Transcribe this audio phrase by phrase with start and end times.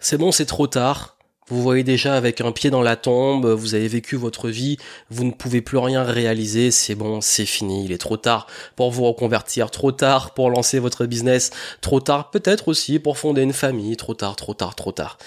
[0.00, 1.16] c'est bon, c'est trop tard.
[1.50, 4.76] Vous voyez déjà avec un pied dans la tombe, vous avez vécu votre vie,
[5.10, 8.92] vous ne pouvez plus rien réaliser, c'est bon, c'est fini, il est trop tard pour
[8.92, 11.50] vous reconvertir, trop tard pour lancer votre business,
[11.80, 15.18] trop tard peut-être aussi pour fonder une famille, trop tard, trop tard, trop tard.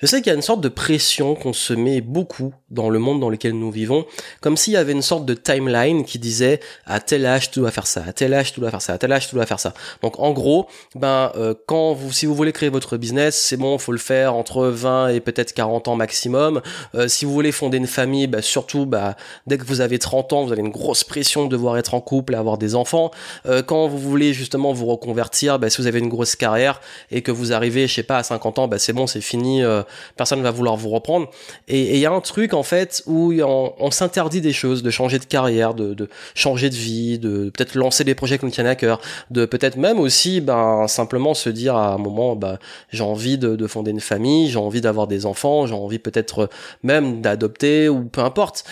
[0.00, 3.00] Je sais qu'il y a une sorte de pression qu'on se met beaucoup dans le
[3.00, 4.06] monde dans lequel nous vivons,
[4.40, 7.72] comme s'il y avait une sorte de timeline qui disait à tel âge tu dois
[7.72, 9.58] faire ça, à tel âge tu dois faire ça, à tel âge tu dois faire
[9.58, 9.74] ça.
[10.00, 13.78] Donc en gros, ben euh, quand vous si vous voulez créer votre business, c'est bon,
[13.78, 16.60] faut le faire entre 20 et peut-être 40 ans maximum.
[16.94, 20.32] Euh, si vous voulez fonder une famille, bah, surtout bah, dès que vous avez 30
[20.32, 23.10] ans, vous avez une grosse pression de devoir être en couple et avoir des enfants.
[23.46, 27.22] Euh, quand vous voulez justement vous reconvertir, bah, si vous avez une grosse carrière et
[27.22, 29.82] que vous arrivez, je sais pas, à 50 ans, bah, c'est bon, c'est fini, euh,
[30.16, 31.28] personne ne va vouloir vous reprendre.
[31.68, 35.18] Et il y a un truc en fait où on, s'interdit des choses, de changer
[35.18, 38.74] de carrière, de, changer de vie, de peut-être lancer des projets qui nous tiennent à
[38.74, 39.00] cœur,
[39.30, 42.58] de peut-être même aussi ben, simplement se dire à un moment, bah,
[42.90, 46.48] j'ai envie de fonder une famille, j'ai envie d'avoir des enfants, j'ai envie peut-être
[46.82, 48.64] même d'adopter ou peu importe.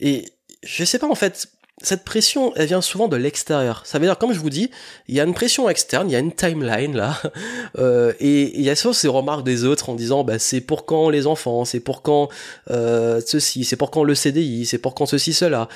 [0.00, 0.26] Et
[0.62, 1.48] je sais pas en fait,
[1.82, 3.82] cette pression, elle vient souvent de l'extérieur.
[3.84, 4.70] Ça veut dire, comme je vous dis,
[5.08, 7.20] il y a une pression externe, il y a une timeline là,
[7.78, 10.86] euh, et il y a souvent ces remarques des autres en disant, bah c'est pour
[10.86, 12.28] quand les enfants, c'est pour quand
[12.70, 15.68] euh, ceci, c'est pour quand le CDI, c'est pour quand ceci, cela.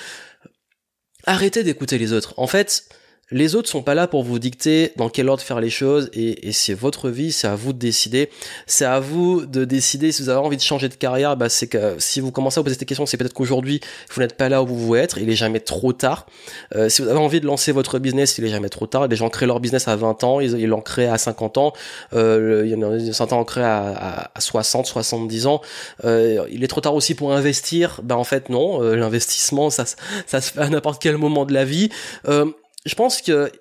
[1.27, 2.33] Arrêtez d'écouter les autres.
[2.39, 2.84] En fait,
[3.31, 6.53] les autres sont pas là pour vous dicter dans quel ordre faire les choses et,
[6.53, 8.28] c'est votre vie, c'est à vous de décider.
[8.67, 11.36] C'est à vous de décider si vous avez envie de changer de carrière.
[11.36, 13.81] Bah c'est que si vous commencez à vous poser cette question, c'est peut-être qu'aujourd'hui
[14.12, 15.19] vous n'êtes pas là où vous voulez être.
[15.19, 16.27] Il est jamais trop tard.
[16.75, 19.06] Euh, si vous avez envie de lancer votre business, il est jamais trop tard.
[19.06, 21.73] Les gens créent leur business à 20 ans, ils l'ont créé à 50 ans.
[22.12, 25.61] Euh, il y en a certains ont créé à, à, 60, 70 ans.
[26.05, 28.01] Euh, il est trop tard aussi pour investir.
[28.03, 29.84] Bah en fait non, euh, l'investissement ça
[30.27, 31.91] ça se fait à n'importe quel moment de la vie.
[32.28, 32.47] Euh,
[32.84, 33.53] je pense que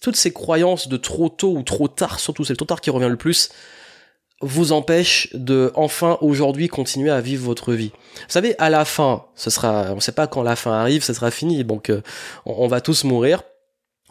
[0.00, 2.90] toutes ces croyances de trop tôt ou trop tard, surtout c'est le trop tard qui
[2.90, 3.50] revient le plus,
[4.40, 7.92] vous empêchent de enfin aujourd'hui continuer à vivre votre vie.
[8.14, 11.12] Vous savez, à la fin, ce sera, on sait pas quand la fin arrive, ce
[11.12, 12.02] sera fini, donc euh,
[12.44, 13.42] on va tous mourir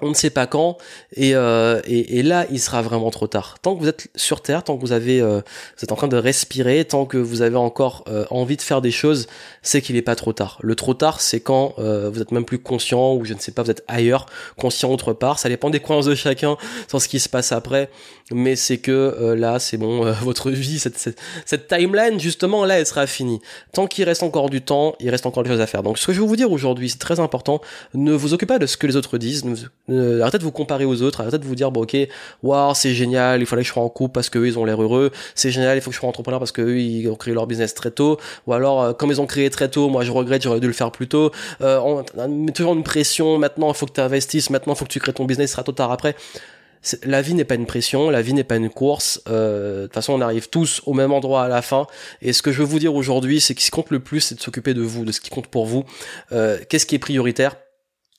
[0.01, 0.77] on ne sait pas quand
[1.19, 3.57] euh, et, et, là il sera vraiment trop tard.
[3.61, 5.41] Tant que vous êtes sur terre tant que vous avez euh,
[5.77, 8.81] vous êtes en train de respirer tant que vous avez encore euh, envie de faire
[8.81, 9.27] des choses
[9.61, 10.57] c'est qu'il n'est pas trop tard.
[10.61, 13.63] Le trop tard c'est quand vous êtes même plus conscient ou je ne sais pas
[13.63, 14.25] vous êtes ailleurs
[14.57, 15.39] conscient autre part.
[15.39, 16.57] Ça dépend des croyances de chacun
[16.87, 17.89] sur ce qui se passe après.
[18.31, 23.39] Mais c'est que là c'est bon votre vie cette, timeline justement là elle sera finie.
[23.73, 25.83] Tant qu'il reste encore du temps il reste encore des choses à faire.
[25.83, 27.61] Donc ce que je vais vous dire aujourd'hui c'est très important.
[27.93, 29.45] Ne vous occupez pas de ce que les autres disent
[29.91, 31.95] euh, arrêtez de vous comparer aux autres, arrêtez de vous dire bon ok,
[32.43, 34.81] waouh c'est génial, il fallait que je sois en couple parce qu'eux ils ont l'air
[34.81, 37.47] heureux, c'est génial, il faut que je sois entrepreneur parce qu'eux ils ont créé leur
[37.47, 40.43] business très tôt, ou alors euh, comme ils ont créé très tôt, moi je regrette,
[40.43, 41.31] j'aurais dû le faire plus tôt.
[41.61, 44.85] Euh, on, met toujours une pression, maintenant il faut que tu investisses, maintenant il faut
[44.85, 46.15] que tu crées ton business, ce sera trop tard après
[47.03, 49.21] la vie n'est pas une pression, la vie n'est pas une course.
[49.29, 51.85] Euh, de toute façon, on arrive tous au même endroit à la fin.
[52.21, 54.21] Et ce que je veux vous dire aujourd'hui, c'est que ce qui compte le plus,
[54.21, 55.85] c'est de s'occuper de vous, de ce qui compte pour vous.
[56.31, 57.55] Euh, Qu'est-ce qui est prioritaire?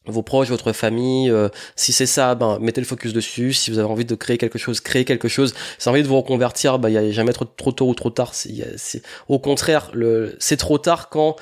[0.06, 1.30] Vos proches, votre famille.
[1.30, 3.52] Euh, si c'est ça, ben mettez le focus dessus.
[3.52, 5.54] Si vous avez envie de créer quelque chose, créez quelque chose.
[5.78, 7.94] Si vous avez envie de vous reconvertir, ben il y a jamais trop, tôt ou
[7.94, 8.34] trop tard.
[8.34, 11.36] C'est au contraire, le c'est trop tard quand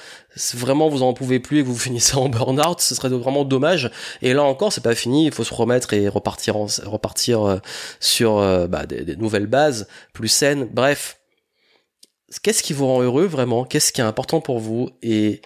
[0.55, 2.81] vraiment vous en pouvez plus et que vous finissez en burn-out.
[2.81, 3.91] Ce serait vraiment dommage.
[4.23, 5.27] Et là encore, c'est pas fini.
[5.27, 7.59] Il faut se remettre et repartir en, repartir euh,
[7.99, 8.37] sur
[8.69, 10.69] bah, des, des nouvelles bases plus saines.
[10.71, 11.19] Bref,
[12.43, 13.65] qu'est-ce qui vous rend heureux vraiment?
[13.65, 14.91] Qu'est-ce qui est important pour vous?
[15.03, 15.41] Et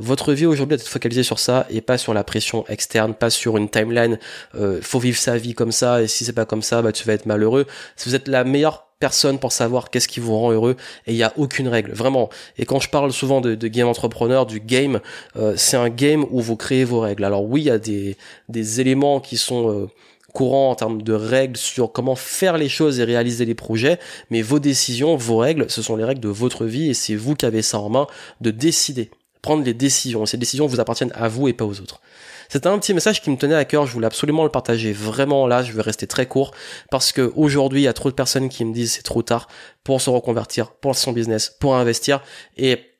[0.00, 3.30] votre vie aujourd'hui doit être focalisée sur ça et pas sur la pression externe, pas
[3.30, 4.18] sur une timeline.
[4.54, 7.06] Euh, faut vivre sa vie comme ça et si c'est pas comme ça, bah tu
[7.06, 7.66] vas être malheureux.
[7.96, 11.16] Si vous êtes la meilleure personne pour savoir qu'est-ce qui vous rend heureux et il
[11.16, 12.28] y a aucune règle vraiment
[12.58, 15.00] et quand je parle souvent de, game entrepreneur du game
[15.36, 18.18] euh, c'est un game où vous créez vos règles alors oui il y a des,
[18.50, 19.86] des éléments qui sont euh,
[20.34, 23.98] courants en termes de règles sur comment faire les choses et réaliser les projets,
[24.30, 27.34] mais vos décisions, vos règles, ce sont les règles de votre vie et c'est vous
[27.34, 28.06] qui avez ça en main
[28.40, 29.10] de décider
[29.42, 30.26] prendre les décisions.
[30.26, 32.00] Ces décisions vous appartiennent à vous et pas aux autres.
[32.48, 35.46] C'était un petit message qui me tenait à cœur, je voulais absolument le partager vraiment
[35.46, 36.52] là, je vais rester très court
[36.90, 39.46] parce que aujourd'hui, il y a trop de personnes qui me disent c'est trop tard
[39.84, 42.20] pour se reconvertir, pour son business, pour investir
[42.56, 42.90] et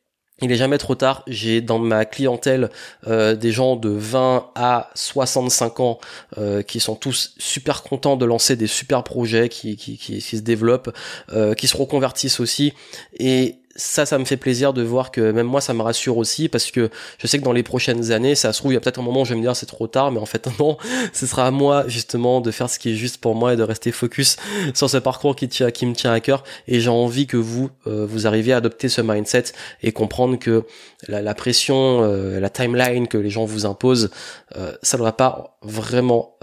[0.42, 1.22] il est jamais trop tard.
[1.26, 2.70] J'ai dans ma clientèle
[3.06, 5.98] euh, des gens de 20 à 65 ans
[6.38, 10.36] euh, qui sont tous super contents de lancer des super projets qui, qui, qui, se
[10.36, 10.94] développent,
[11.32, 12.72] euh, qui se reconvertissent aussi.
[13.18, 16.48] Et ça, ça me fait plaisir de voir que même moi, ça me rassure aussi
[16.48, 18.80] parce que je sais que dans les prochaines années, ça se trouve, il y a
[18.80, 20.76] peut-être un moment où je vais me dire c'est trop tard, mais en fait non,
[21.12, 23.62] ce sera à moi justement de faire ce qui est juste pour moi et de
[23.62, 24.36] rester focus
[24.74, 26.42] sur ce parcours qui, tient, qui me tient à cœur.
[26.66, 29.44] Et j'ai envie que vous, euh, vous arriviez à adopter ce mindset
[29.82, 30.64] et comprendre que
[31.08, 34.10] la, pression, euh, la timeline que les gens vous imposent,
[34.56, 36.36] euh, ça ne va pas vraiment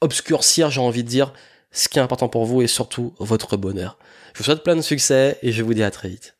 [0.00, 1.32] obscurcir, j'ai envie de dire,
[1.72, 3.96] ce qui est important pour vous et surtout votre bonheur.
[4.34, 6.34] Je vous souhaite plein de succès et je vous dis à très vite.